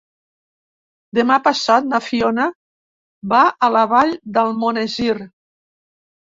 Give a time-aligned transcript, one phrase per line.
[1.17, 2.49] Demà passat na Fiona
[3.35, 5.15] va a la Vall d'Almonesir.